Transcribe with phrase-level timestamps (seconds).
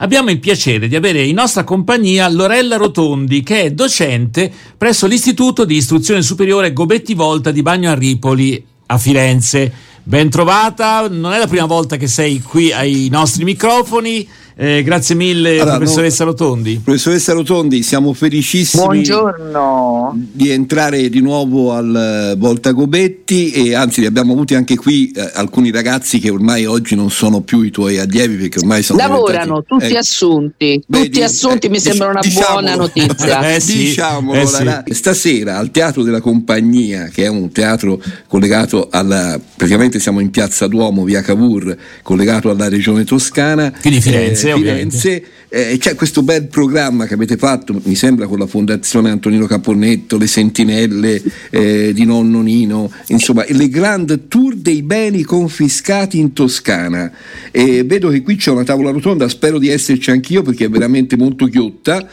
[0.00, 5.64] Abbiamo il piacere di avere in nostra compagnia Lorella Rotondi, che è docente presso l'Istituto
[5.64, 9.72] di Istruzione Superiore Gobetti Volta di Bagno a Ripoli a Firenze.
[10.04, 14.28] Ben trovata, non è la prima volta che sei qui ai nostri microfoni.
[14.60, 16.80] Eh, grazie mille, allora, professoressa no, Rotondi.
[16.82, 20.20] Professoressa Rotondi, siamo felicissimi Buongiorno.
[20.32, 25.70] di entrare di nuovo al Volta Gobetti e anzi abbiamo avuti anche qui eh, alcuni
[25.70, 29.92] ragazzi che ormai oggi non sono più i tuoi allievi perché ormai sono lavorano tutti
[29.92, 33.54] eh, assunti, tutti vedi, assunti eh, mi sembra una diciamo, buona notizia.
[33.54, 34.64] eh sì, diciamolo, sì.
[34.64, 40.30] La, stasera al Teatro della Compagnia, che è un teatro collegato alla praticamente siamo in
[40.30, 43.72] Piazza Duomo, via Cavour, collegato alla regione toscana.
[43.80, 48.46] Quindi Firenze Firenze, eh, c'è questo bel programma che avete fatto, mi sembra con la
[48.46, 55.22] Fondazione Antonino Caponnetto, le sentinelle eh, di nonno Nino, insomma, le Grand Tour dei beni
[55.22, 57.10] confiscati in Toscana.
[57.50, 61.16] E vedo che qui c'è una tavola rotonda, spero di esserci anch'io perché è veramente
[61.16, 62.06] molto ghiotta.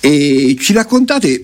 [0.00, 1.42] E ci raccontate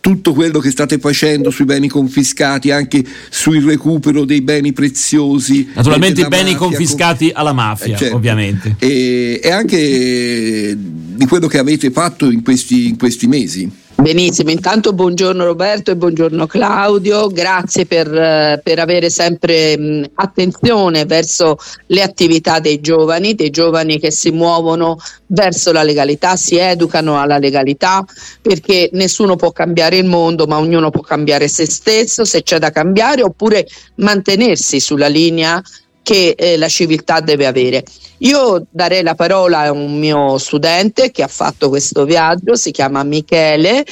[0.00, 5.68] tutto quello che state facendo sui beni confiscati, anche sul recupero dei beni preziosi.
[5.74, 7.40] Naturalmente i beni mafia, confiscati con...
[7.40, 8.16] alla mafia, eh, certo.
[8.16, 8.76] ovviamente.
[8.78, 13.70] E, e, anche di quello che avete fatto in questi, in questi mesi.
[14.00, 21.58] Benissimo, intanto buongiorno Roberto e buongiorno Claudio, grazie per, per avere sempre mh, attenzione verso
[21.88, 27.36] le attività dei giovani, dei giovani che si muovono verso la legalità, si educano alla
[27.36, 28.02] legalità
[28.40, 32.70] perché nessuno può cambiare il mondo ma ognuno può cambiare se stesso se c'è da
[32.70, 35.62] cambiare oppure mantenersi sulla linea
[36.02, 37.84] che eh, la civiltà deve avere.
[38.18, 43.02] Io darei la parola a un mio studente che ha fatto questo viaggio, si chiama
[43.02, 43.84] Michele,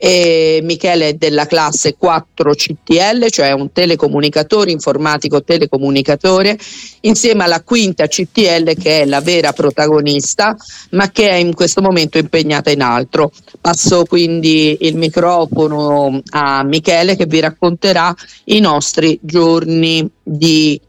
[0.00, 6.56] e Michele è della classe 4 CTL, cioè un telecomunicatore, informatico telecomunicatore,
[7.00, 10.56] insieme alla quinta CTL che è la vera protagonista,
[10.90, 13.32] ma che è in questo momento impegnata in altro.
[13.60, 18.14] Passo quindi il microfono a Michele che vi racconterà
[18.44, 20.80] i nostri giorni di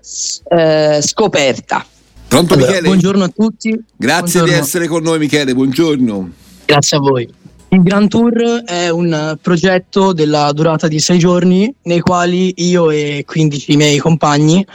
[0.50, 1.86] eh, scoperta.
[2.28, 2.88] Pronto allora, Michele?
[2.88, 3.70] Buongiorno a tutti.
[3.96, 4.46] Grazie buongiorno.
[4.46, 6.32] di essere con noi Michele, buongiorno.
[6.66, 7.34] Grazie a voi.
[7.72, 13.24] Il Grand Tour è un progetto della durata di sei giorni nei quali io e
[13.26, 14.66] 15 miei compagni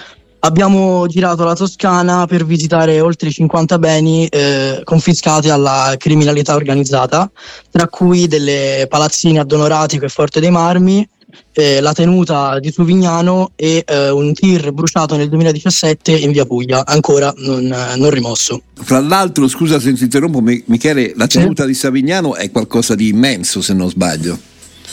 [0.45, 7.31] abbiamo girato la Toscana per visitare oltre 50 beni eh, confiscati alla criminalità organizzata,
[7.71, 11.07] tra cui delle palazzine a Donoratico e Forte dei Marmi,
[11.53, 16.85] eh, la tenuta di Suvignano e eh, un tir bruciato nel 2017 in via Puglia,
[16.85, 18.63] ancora non, non rimosso.
[18.75, 21.69] Fra l'altro, scusa se ti interrompo, Michele, la tenuta sì.
[21.69, 24.39] di Savignano è qualcosa di immenso, se non sbaglio.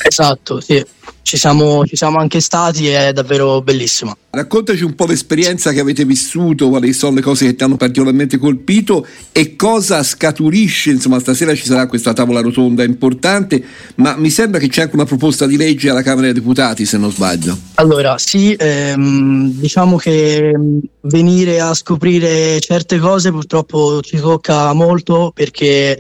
[0.04, 0.84] Esatto, sì.
[1.22, 4.16] Ci siamo, ci siamo anche stati e è davvero bellissimo.
[4.34, 8.38] Raccontaci un po' l'esperienza che avete vissuto, quali sono le cose che ti hanno particolarmente
[8.38, 13.62] colpito e cosa scaturisce, insomma stasera ci sarà questa tavola rotonda importante,
[13.96, 16.98] ma mi sembra che c'è anche una proposta di legge alla Camera dei Deputati se
[16.98, 17.58] non sbaglio.
[17.76, 20.54] Allora sì, ehm, diciamo che
[21.02, 26.00] venire a scoprire certe cose purtroppo ci tocca molto perché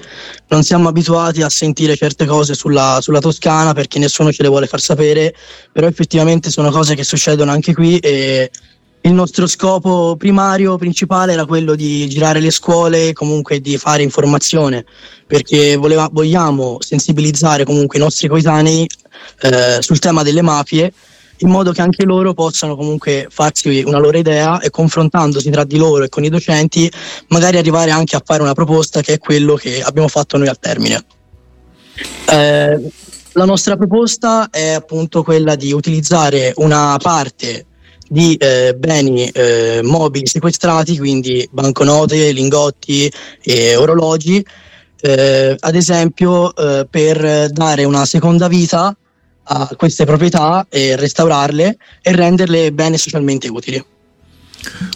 [0.50, 4.68] non siamo abituati a sentire certe cose sulla, sulla Toscana perché nessuno ce le vuole
[4.68, 5.01] far sapere,
[5.72, 8.50] però effettivamente sono cose che succedono anche qui e
[9.04, 14.86] il nostro scopo primario, principale era quello di girare le scuole, comunque di fare informazione,
[15.26, 18.88] perché voleva, vogliamo sensibilizzare comunque i nostri coetanei
[19.42, 20.94] eh, sul tema delle mafie
[21.42, 25.78] in modo che anche loro possano comunque farsi una loro idea e confrontandosi tra di
[25.78, 26.92] loro e con i docenti
[27.28, 30.60] magari arrivare anche a fare una proposta che è quello che abbiamo fatto noi al
[30.60, 31.04] termine.
[32.30, 32.92] Eh,
[33.34, 37.66] la nostra proposta è appunto quella di utilizzare una parte
[38.08, 43.10] di eh, beni eh, mobili sequestrati, quindi banconote, lingotti
[43.42, 44.46] e orologi,
[45.00, 48.94] eh, ad esempio eh, per dare una seconda vita
[49.44, 53.84] a queste proprietà e restaurarle e renderle bene socialmente utili.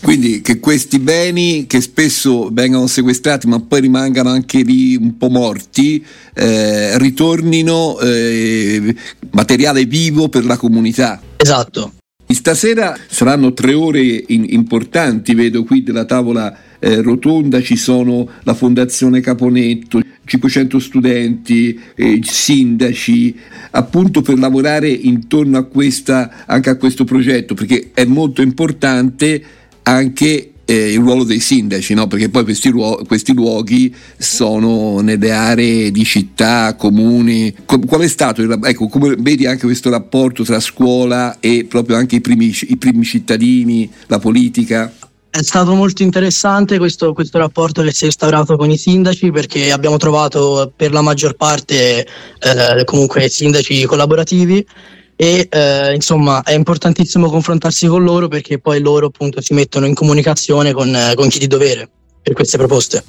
[0.02, 5.30] Quindi che questi beni che spesso vengono sequestrati ma poi rimangano anche lì un po'
[5.30, 6.04] morti,
[6.34, 8.96] eh, ritornino eh,
[9.32, 11.22] materiale vivo per la comunità.
[11.38, 11.94] Esatto.
[12.28, 18.54] Stasera saranno tre ore in, importanti, vedo qui della tavola eh, rotonda, ci sono la
[18.54, 23.36] Fondazione Caponetto, 500 studenti, eh, sindaci,
[23.72, 29.44] appunto per lavorare intorno a questa, anche a questo progetto, perché è molto importante
[29.84, 32.08] anche eh, il ruolo dei sindaci, no?
[32.08, 37.54] perché poi questi, ruo- questi, luoghi sono nelle aree di città, comuni.
[37.66, 41.96] Com- qual è stato il ecco, come vedi anche questo rapporto tra scuola e proprio
[41.96, 44.92] anche i primi, i primi cittadini, la politica?
[45.36, 49.70] È stato molto interessante questo, questo, rapporto che si è instaurato con i sindaci perché
[49.70, 52.08] abbiamo trovato per la maggior parte
[52.40, 54.66] eh, comunque sindaci collaborativi
[55.14, 59.94] e eh, insomma è importantissimo confrontarsi con loro perché poi loro appunto si mettono in
[59.94, 61.90] comunicazione con, con chi di dovere
[62.22, 63.04] per queste proposte.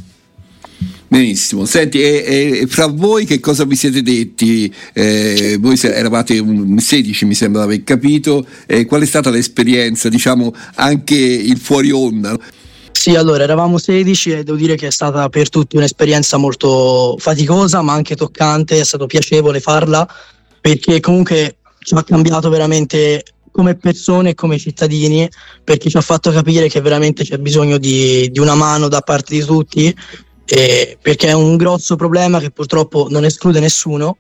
[1.09, 4.73] Benissimo, senti, e, e, fra voi che cosa vi siete detti?
[4.93, 10.09] Eh, voi eravate un 16 mi sembra di aver capito, eh, qual è stata l'esperienza,
[10.09, 12.37] diciamo anche il fuori onda?
[12.91, 17.83] Sì, allora eravamo 16 e devo dire che è stata per tutti un'esperienza molto faticosa
[17.83, 20.09] ma anche toccante, è stato piacevole farla
[20.61, 25.31] perché comunque ci ha cambiato veramente come persone e come cittadini
[25.63, 29.35] perché ci ha fatto capire che veramente c'è bisogno di, di una mano da parte
[29.35, 29.95] di tutti
[30.47, 34.17] eh, perché è un grosso problema che purtroppo non esclude nessuno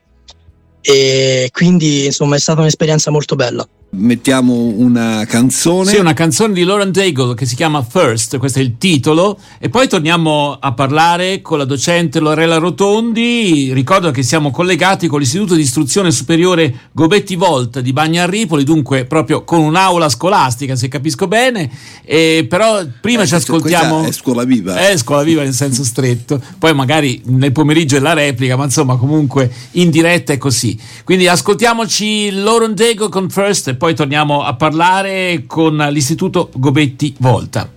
[0.89, 3.67] e quindi insomma è stata un'esperienza molto bella
[3.97, 5.91] mettiamo una canzone.
[5.91, 9.69] Sì, una canzone di Lauren Daigle che si chiama First, questo è il titolo, e
[9.69, 13.73] poi torniamo a parlare con la docente Lorella Rotondi.
[13.73, 18.65] Ricordo che siamo collegati con l'Istituto di Istruzione Superiore Gobetti Volt di Bagna a Ripoli,
[18.65, 21.71] dunque proprio con un'aula scolastica, se capisco bene,
[22.05, 24.05] e però prima eh, ci ascoltiamo...
[24.05, 24.77] È scuola viva.
[24.77, 28.97] È scuola viva in senso stretto, poi magari nel pomeriggio è la replica, ma insomma
[28.97, 30.76] comunque in diretta è così.
[31.05, 37.69] Quindi ascoltiamoci Lauren Daigle con First poi torniamo a parlare con l'Istituto Gobetti Volta.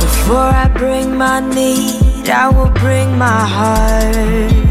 [0.00, 4.62] Before I bring my need, I will bring my heart.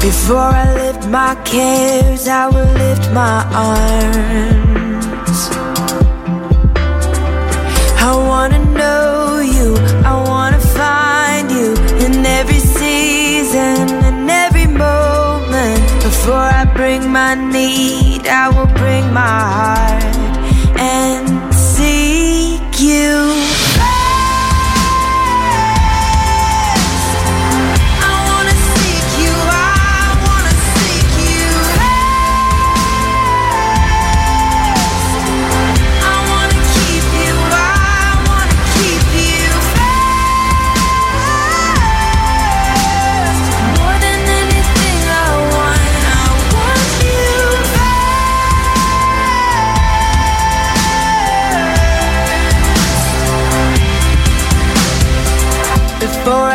[0.00, 4.81] Before I lift my cares, I will lift my arms.
[8.04, 15.80] I wanna know you, I wanna find you in every season, in every moment.
[16.02, 20.16] Before I bring my need, I will bring my heart
[20.76, 23.41] and seek you.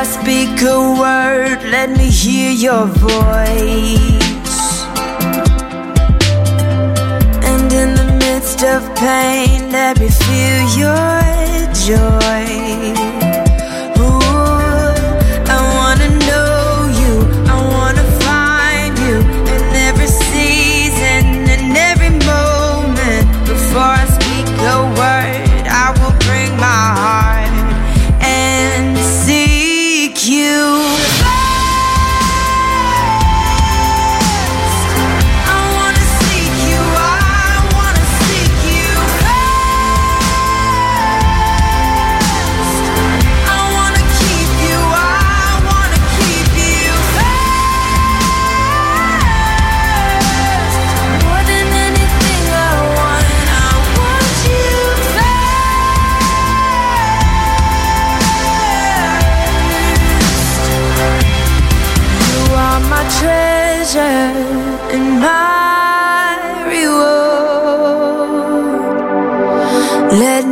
[0.04, 4.84] Speak a word, let me hear your voice.
[7.50, 12.67] And in the midst of pain, let me feel your joy.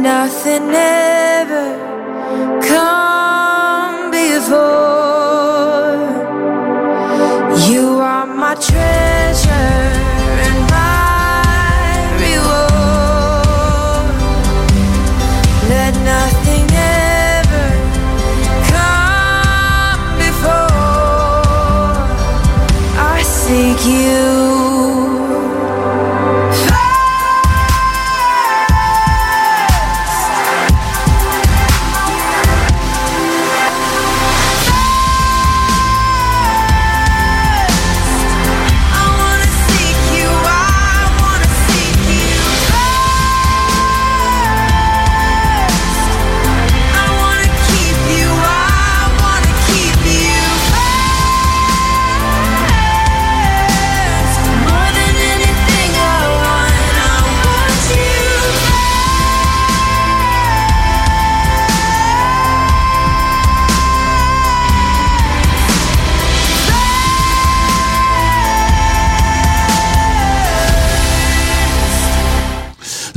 [0.05, 1.67] nothing ever
[2.61, 5.25] come before.
[7.67, 9.81] You are my treasure
[10.45, 14.13] and my reward.
[15.73, 16.67] Let nothing
[17.01, 17.67] ever
[18.73, 21.95] come before.
[23.13, 24.54] I seek you.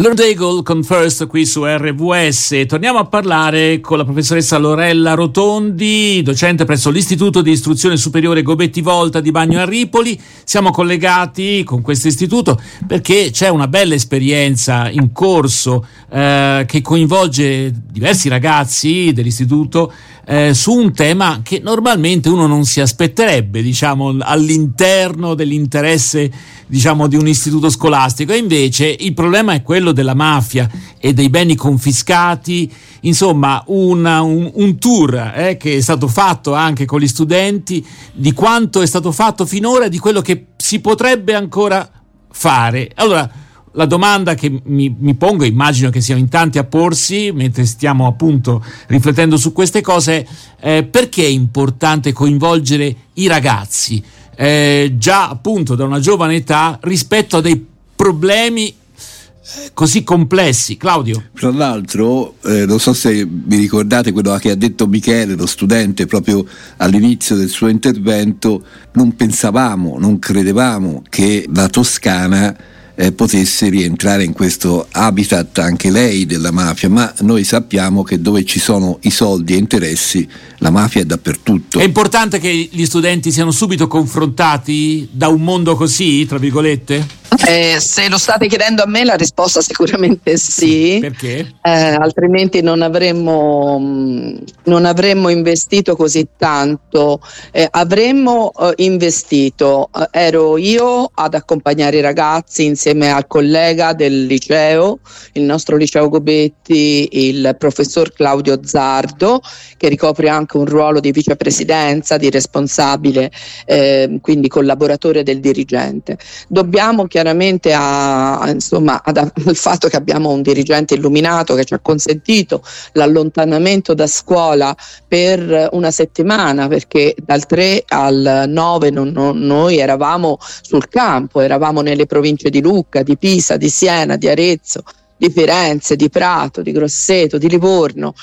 [0.00, 2.66] Lord Daigle con First qui su RVS.
[2.68, 8.80] Torniamo a parlare con la professoressa Lorella Rotondi, docente presso l'Istituto di Istruzione Superiore Gobetti
[8.80, 10.16] Volta di Bagno a Ripoli.
[10.44, 17.74] Siamo collegati con questo istituto perché c'è una bella esperienza in corso eh, che coinvolge
[17.90, 19.92] diversi ragazzi dell'istituto
[20.30, 26.30] eh, su un tema che normalmente uno non si aspetterebbe, diciamo, all'interno dell'interesse
[26.66, 28.32] diciamo, di un istituto scolastico.
[28.32, 30.68] E invece il problema è quello della mafia
[30.98, 32.70] e dei beni confiscati.
[33.02, 37.82] Insomma, una, un, un, tour eh, che è stato fatto anche con gli studenti
[38.12, 41.90] di quanto è stato fatto finora e di quello che si potrebbe ancora
[42.30, 42.90] fare.
[42.96, 43.30] Allora,
[43.78, 48.08] la domanda che mi, mi, pongo, immagino che siano in tanti a porsi mentre stiamo
[48.08, 50.26] appunto riflettendo su queste cose,
[50.58, 54.02] eh, perché è importante coinvolgere i ragazzi
[54.34, 60.76] eh, già appunto da una giovane età rispetto a dei problemi eh, così complessi.
[60.76, 61.30] Claudio.
[61.34, 66.06] Tra l'altro, eh, non so se vi ricordate quello che ha detto Michele, lo studente,
[66.06, 66.44] proprio
[66.78, 72.56] all'inizio del suo intervento, non pensavamo, non credevamo che la Toscana
[73.00, 78.44] eh, potesse rientrare in questo habitat anche lei della mafia, ma noi sappiamo che dove
[78.44, 80.28] ci sono i soldi e interessi
[80.58, 81.78] la mafia è dappertutto.
[81.78, 87.06] È importante che gli studenti siano subito confrontati da un mondo così, tra virgolette?
[87.46, 90.98] Eh, se lo state chiedendo a me la risposta sicuramente sì.
[91.00, 91.54] Perché?
[91.62, 97.20] Eh, altrimenti non avremmo, mm, non avremmo, investito così tanto.
[97.52, 104.24] Eh, avremmo eh, investito, eh, ero io ad accompagnare i ragazzi insieme al collega del
[104.24, 105.00] liceo,
[105.32, 109.42] il nostro liceo Gobetti, il professor Claudio Zardo,
[109.76, 113.30] che ricopre anche un ruolo di vicepresidenza, di responsabile,
[113.66, 116.16] eh, quindi collaboratore del dirigente.
[116.48, 121.74] Dobbiamo chiaramente chiaramente a, insomma, ad, al fatto che abbiamo un dirigente illuminato che ci
[121.74, 124.76] ha consentito l'allontanamento da scuola
[125.08, 131.80] per una settimana perché dal 3 al 9 non, non, noi eravamo sul campo, eravamo
[131.80, 134.84] nelle province di Lucca, di Pisa, di Siena, di Arezzo,
[135.16, 138.14] di Firenze, di Prato, di Grosseto, di Livorno,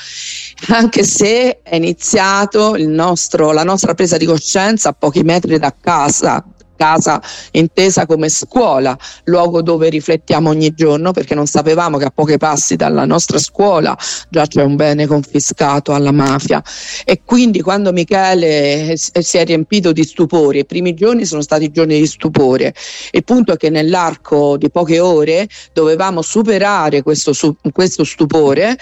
[0.69, 6.41] anche se è iniziato nostro, la nostra presa di coscienza a pochi metri da casa,
[6.75, 12.37] casa intesa come scuola, luogo dove riflettiamo ogni giorno perché non sapevamo che a pochi
[12.37, 13.97] passi dalla nostra scuola
[14.29, 16.63] già c'è un bene confiscato alla mafia.
[17.03, 21.99] E quindi quando Michele si è riempito di stupore, i primi giorni sono stati giorni
[21.99, 22.73] di stupore,
[23.11, 27.33] il punto è che nell'arco di poche ore dovevamo superare questo,
[27.71, 28.77] questo stupore,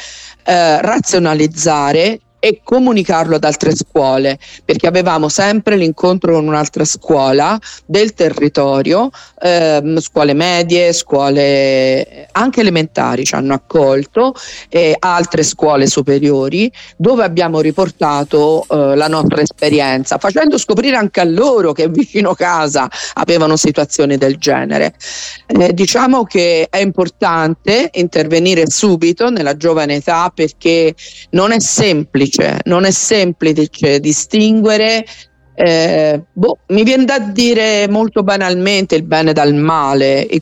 [0.45, 8.13] eh, razionalizzare e comunicarlo ad altre scuole, perché avevamo sempre l'incontro con un'altra scuola del
[8.13, 9.09] territorio,
[9.41, 14.35] ehm, scuole medie, scuole anche elementari ci hanno accolto,
[14.67, 21.25] e altre scuole superiori, dove abbiamo riportato eh, la nostra esperienza, facendo scoprire anche a
[21.25, 24.95] loro che vicino casa avevano situazioni del genere.
[25.47, 30.93] Eh, diciamo che è importante intervenire subito nella giovane età perché
[31.29, 35.06] non è semplice semplice, non è semplice distinguere
[35.56, 40.42] eh, boh, mi viene da dire molto banalmente il bene dal male, il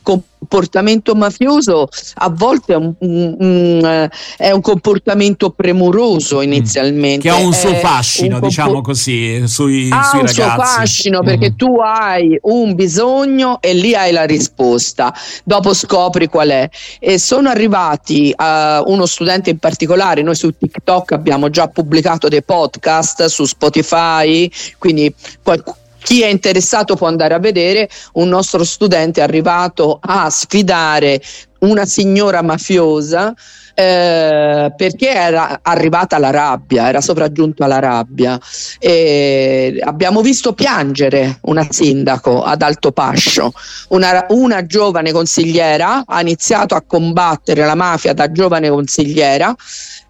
[0.52, 6.44] comportamento mafioso a volte è un, un, è un comportamento premuroso mm.
[6.44, 7.30] inizialmente.
[7.30, 11.24] Che ha un suo fascino, un diciamo compor- così, sui, ha sui un suo fascino
[11.24, 11.56] perché mm.
[11.56, 15.14] tu hai un bisogno e lì hai la risposta,
[15.46, 16.70] dopo scopri qual è.
[17.00, 22.44] E sono arrivati a uno studente in particolare, noi su TikTok abbiamo già pubblicato dei
[22.44, 27.90] podcast su Spotify, quindi qualcuno chi è interessato può andare a vedere.
[28.14, 31.22] Un nostro studente arrivato a sfidare
[31.60, 33.34] una signora mafiosa
[33.74, 38.40] eh, perché era arrivata la rabbia, era sopraggiunta la rabbia.
[38.80, 43.52] E abbiamo visto piangere una sindaco ad Alto Pascio,
[43.90, 49.56] una, una giovane consigliera ha iniziato a combattere la mafia da giovane consigliera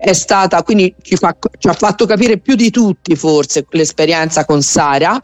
[0.02, 4.64] è stata, quindi ci, fa, ci, ha fatto capire più di tutti forse l'esperienza con
[4.64, 5.22] Sara,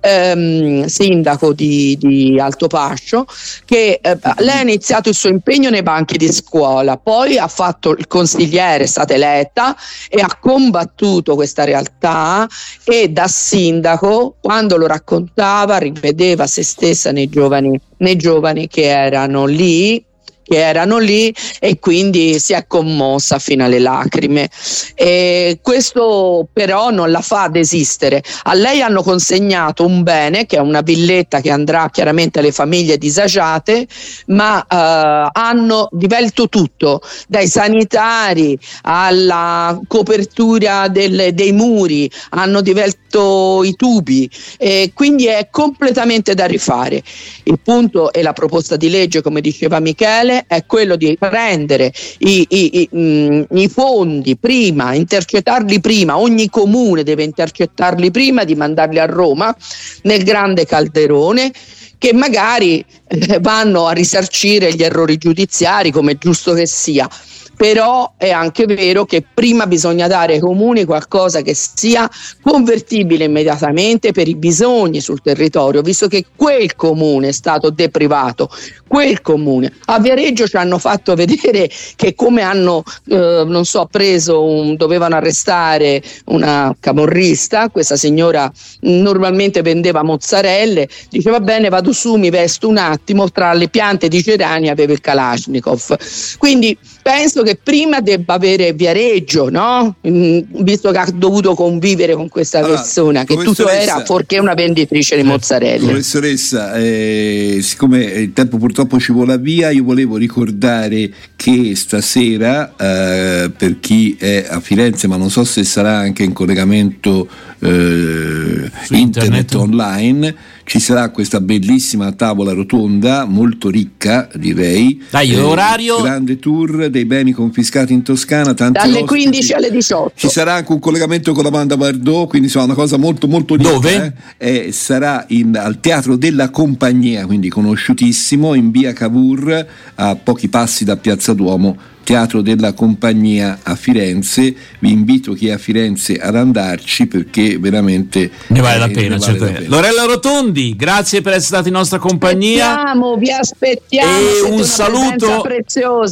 [0.00, 3.24] ehm, sindaco di, di Pascio,
[3.64, 7.75] che eh, lei ha iniziato il suo impegno nei banchi di scuola, poi ha fatto
[7.96, 9.76] il consigliere, è stata eletta
[10.08, 12.46] e ha combattuto questa realtà
[12.84, 19.46] e da sindaco, quando lo raccontava, rivedeva se stessa nei giovani, nei giovani che erano
[19.46, 20.04] lì
[20.46, 24.48] che erano lì e quindi si è commossa fino alle lacrime.
[24.94, 28.22] E questo però non la fa desistere.
[28.44, 32.96] A lei hanno consegnato un bene che è una villetta che andrà chiaramente alle famiglie
[32.96, 33.86] disagiate,
[34.26, 43.74] ma eh, hanno divelto tutto, dai sanitari alla copertura del, dei muri, hanno divelto i
[43.74, 47.02] tubi, e quindi è completamente da rifare.
[47.44, 52.46] Il punto e la proposta di legge, come diceva Michele, è quello di prendere i,
[52.48, 58.54] i, i, mh, mm, i fondi prima, intercettarli prima, ogni comune deve intercettarli prima di
[58.54, 59.54] mandarli a Roma
[60.02, 61.52] nel grande calderone
[61.98, 67.08] che magari eh, vanno a risarcire gli errori giudiziari come è giusto che sia
[67.56, 72.08] però è anche vero che prima bisogna dare ai comuni qualcosa che sia
[72.42, 78.50] convertibile immediatamente per i bisogni sul territorio, visto che quel comune è stato deprivato,
[78.86, 79.72] quel comune.
[79.86, 85.16] A Viareggio ci hanno fatto vedere che come hanno, eh, non so, preso, un, dovevano
[85.16, 92.68] arrestare una camorrista, questa signora normalmente vendeva mozzarelle, diceva va bene vado su, mi vesto
[92.68, 95.96] un attimo, tra le piante di gerani aveva il Kalashnikov.
[96.38, 99.94] Quindi penso che prima debba avere Viareggio, no?
[100.08, 104.54] Mm, visto che ha dovuto convivere con questa allora, persona, che tutto era fuorché una
[104.54, 105.86] venditrice di mozzarella.
[105.86, 113.52] Professoressa, eh, siccome il tempo purtroppo ci vola via, io volevo ricordare che stasera, eh,
[113.56, 117.28] per chi è a Firenze, ma non so se sarà anche in collegamento
[117.60, 125.00] eh, internet, internet online, ci sarà questa bellissima tavola rotonda, molto ricca direi.
[125.08, 126.02] Dai, eh, orario?
[126.02, 128.52] Grande tour dei beni confiscati in Toscana.
[128.52, 129.04] Dalle ospiti.
[129.04, 130.12] 15 alle 18.
[130.16, 133.54] Ci sarà anche un collegamento con la banda Bardot, quindi insomma una cosa molto molto
[133.54, 133.70] ricca.
[133.70, 134.14] Dove?
[134.38, 134.72] Eh?
[134.72, 140.96] sarà in, al Teatro della Compagnia, quindi conosciutissimo, in via Cavour, a pochi passi da
[140.96, 144.54] Piazza Duomo Teatro della Compagnia a Firenze.
[144.78, 149.38] Vi invito chi è a Firenze ad andarci perché veramente ne vale, la, pena, vale
[149.38, 149.68] la pena.
[149.68, 152.76] Lorella Rotondi, grazie per essere stata in nostra compagnia.
[152.76, 154.18] Aspettiamo, vi aspettiamo.
[154.18, 155.44] E un saluto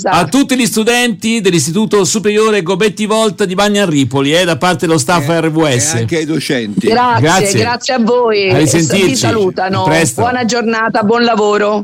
[0.03, 4.99] a tutti gli studenti dell'Istituto Superiore Gobetti Volta di Bagna Ripoli eh, da parte dello
[4.99, 5.95] staff e, RWS.
[5.95, 6.89] E anche ai docenti.
[6.89, 8.51] Grazie, grazie, grazie a voi.
[8.51, 9.07] A risentirci.
[9.07, 9.89] Vi salutano.
[10.17, 11.83] Buona giornata, buon lavoro.